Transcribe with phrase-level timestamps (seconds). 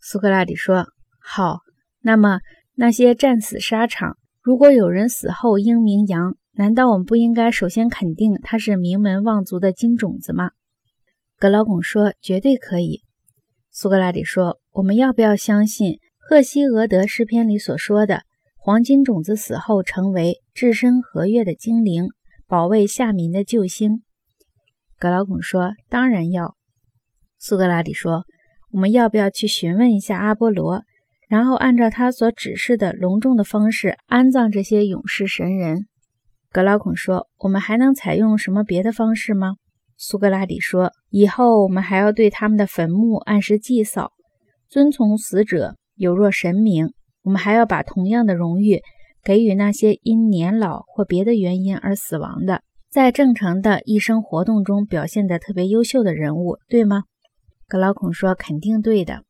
[0.00, 0.86] 苏格拉底说
[1.20, 1.60] ：“好，
[2.00, 2.40] 那么
[2.74, 10.50] 那些战死沙场，如果有人死后英名扬，难道我们不应该首先肯定他是名门望族的金种子吗？”
[11.38, 13.02] 格劳孔说：“绝对可以。”
[13.70, 18.22] 苏格拉底说：“我们要不要相信赫西俄德诗篇里所说的，
[18.56, 22.08] 黄金种子死后成为置身和悦的精灵，
[22.46, 24.02] 保卫下民的救星？”
[24.98, 26.56] 格劳孔说：“当然要。”
[27.38, 28.24] 苏格拉底说
[28.70, 30.82] ：“我们要不要去询问一下阿波罗，
[31.28, 35.86] 然后按照他所指示的隆重的方式安葬这些勇士神人？”
[36.52, 39.56] 格劳孔说：“我们还能采用什么别的方式吗？”
[39.96, 44.12] 苏格拉底说：“以后我们还要对他们的坟墓按时祭扫，
[44.68, 46.92] 遵从死者有若神明。
[47.22, 48.80] 我们还要把同样的荣誉
[49.22, 57.02] 给予那些因年老或别的原因而死亡的，在正常的一生活动中表现得特别优秀的人物，对吗？”
[57.68, 59.24] 格老孔说：“肯定对的。”